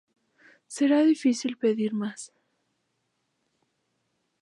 [0.65, 2.33] Sería difícil pedir más".